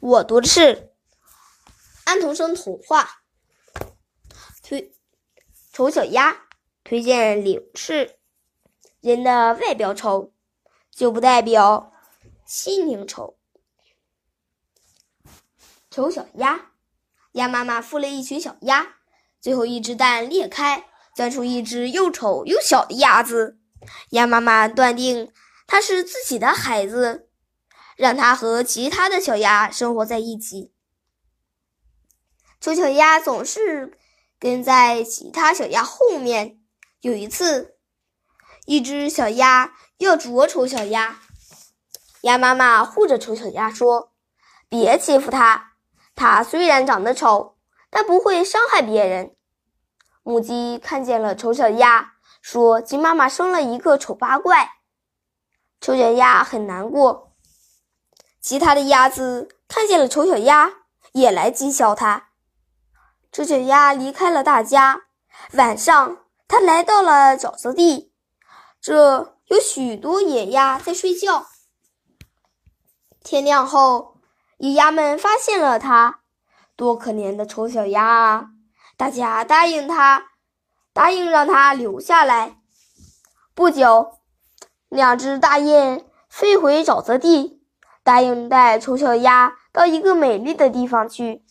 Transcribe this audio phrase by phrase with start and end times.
[0.00, 0.94] 我读的是
[2.04, 3.20] 安徒生童话。
[4.62, 4.94] 推
[5.72, 6.46] 丑小鸭
[6.82, 8.18] 推荐领事：
[9.00, 10.32] 人的外表丑，
[10.90, 11.92] 就不代表
[12.46, 13.36] 心灵丑。
[15.90, 16.72] 丑小鸭，
[17.32, 18.96] 鸭妈妈孵了一群小鸭，
[19.38, 23.58] 最后一只蛋裂开，钻出一只又丑又小的鸭子。
[24.10, 25.30] 鸭妈妈断定
[25.66, 27.29] 它是自己的孩子。
[28.00, 30.72] 让它和其他的小鸭生活在一起。
[32.58, 33.98] 丑小鸭总是
[34.38, 36.58] 跟在其他小鸭后面。
[37.02, 37.76] 有一次，
[38.64, 41.20] 一只小鸭要啄丑小鸭，
[42.22, 44.12] 鸭妈妈护着丑小鸭说
[44.70, 45.74] ：“别欺负它，
[46.14, 47.58] 它虽然长得丑，
[47.90, 49.36] 但不会伤害别人。”
[50.22, 54.70] 母鸡看见了丑小鸭，说：“鸡妈妈生了一个丑八怪。”
[55.82, 57.29] 丑小鸭很难过。
[58.40, 60.72] 其他的鸭子看见了丑小鸭，
[61.12, 62.30] 也来讥笑它。
[63.30, 65.02] 丑小鸭离开了大家。
[65.52, 68.12] 晚上，它来到了沼泽地，
[68.80, 71.46] 这有许多野鸭在睡觉。
[73.22, 74.16] 天亮后，
[74.58, 76.20] 野鸭们发现了它，
[76.76, 78.46] 多可怜的丑小鸭啊！
[78.96, 80.30] 大家答应它，
[80.92, 82.58] 答应让它留下来。
[83.54, 84.18] 不久，
[84.88, 87.59] 两只大雁飞回沼泽地。
[88.02, 91.44] 答应带丑小鸭到一个美丽的地方去，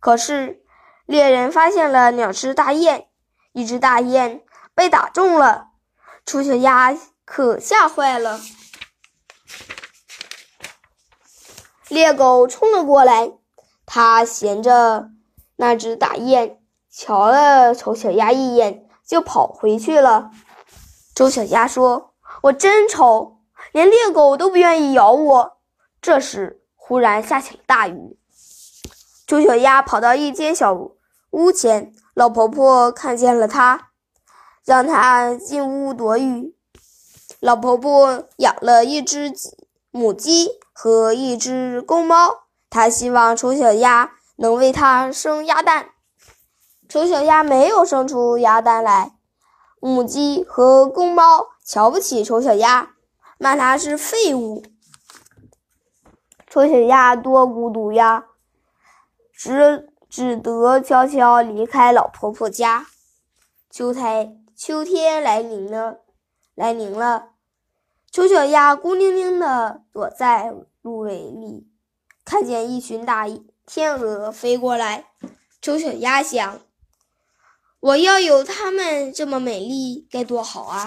[0.00, 0.62] 可是
[1.06, 3.06] 猎人发现了两只大雁，
[3.52, 4.42] 一只大雁
[4.74, 5.68] 被打中了，
[6.24, 8.40] 丑小鸭可吓坏了。
[11.88, 13.32] 猎狗冲了过来，
[13.84, 15.10] 它衔着
[15.56, 16.58] 那只大雁，
[16.90, 20.30] 瞧了丑小鸭一眼，就跑回去了。
[21.14, 23.40] 丑小鸭说：“我真丑，
[23.72, 25.58] 连猎狗都不愿意咬我。”
[26.02, 28.18] 这时，忽然下起了大雨。
[29.24, 30.72] 丑小鸭跑到一间小
[31.30, 33.90] 屋前，老婆婆看见了它，
[34.64, 36.56] 让它进屋躲雨。
[37.38, 39.32] 老婆婆养了一只
[39.92, 45.90] 母鸡和一只公猫，她希望丑小鸭能为它生鸭蛋。
[46.88, 49.12] 丑小鸭没有生出鸭蛋来，
[49.78, 52.96] 母鸡和公猫瞧不起丑小鸭，
[53.38, 54.64] 骂它是废物。
[56.52, 58.26] 丑小鸭多孤独呀，
[59.32, 62.88] 只只得悄悄离开老婆婆家。
[63.70, 66.00] 秋天，秋天来临了，
[66.54, 67.30] 来临了。
[68.10, 70.52] 丑小鸭孤零零的躲在
[70.82, 71.70] 芦苇里，
[72.22, 73.26] 看见一群大
[73.64, 75.06] 天鹅飞过来。
[75.62, 76.60] 丑小鸭想：
[77.80, 80.84] 我要有它们这么美丽，该多好啊！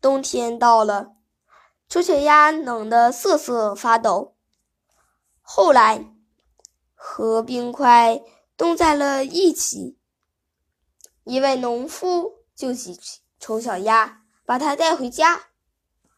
[0.00, 1.12] 冬天到了。
[1.96, 4.36] 丑小鸭冷得瑟瑟发抖。
[5.40, 6.12] 后来，
[6.94, 8.20] 和冰块
[8.54, 9.96] 冻在了一起。
[11.24, 13.00] 一位农夫救起
[13.40, 15.46] 丑小鸭，把它带回家。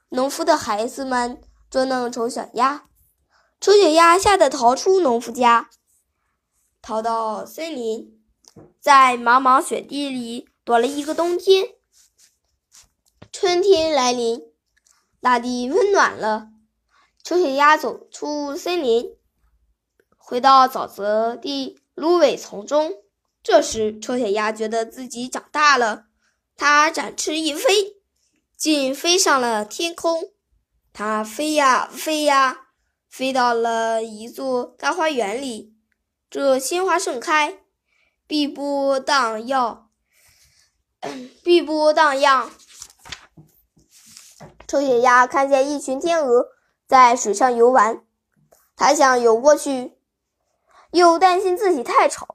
[0.08, 1.40] 农夫的孩子们
[1.70, 2.88] 捉弄丑小鸭，
[3.60, 5.70] 丑小鸭吓得逃出农夫家，
[6.82, 8.20] 逃到森林，
[8.80, 11.68] 在茫茫雪地里躲了一个冬天。
[13.30, 14.47] 春天来临。
[15.20, 16.50] 大地温暖了，
[17.24, 19.16] 丑小鸭走出森林，
[20.16, 22.92] 回到沼泽地芦苇丛中。
[23.42, 26.06] 这时，丑小鸭觉得自己长大了，
[26.56, 27.96] 它展翅一飞，
[28.56, 30.32] 竟飞上了天空。
[30.92, 32.68] 它飞呀飞呀，
[33.08, 35.74] 飞到了一座大花园里，
[36.30, 37.60] 这鲜花盛开，
[38.26, 39.90] 碧波荡漾，
[41.42, 42.50] 碧波荡漾。
[44.68, 46.48] 丑小鸭看见一群天鹅
[46.86, 48.04] 在水上游玩，
[48.76, 49.96] 它想游过去，
[50.90, 52.26] 又担心自己太丑。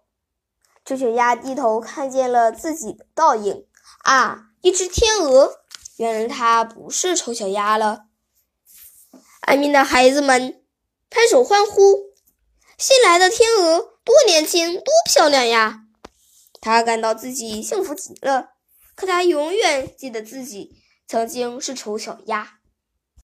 [0.83, 3.67] 丑小鸭低头看见了自己的倒影，
[4.03, 5.59] 啊，一只天鹅！
[5.97, 8.05] 原来它不是丑小鸭了。
[9.41, 10.63] 岸边的孩子们
[11.11, 12.13] 拍手欢呼，
[12.79, 15.81] 新来的天鹅多年轻，多漂亮呀！
[16.59, 18.53] 他感到自己幸福极了，
[18.95, 20.79] 可他永远记得自己。
[21.07, 22.59] 曾经是丑小鸭。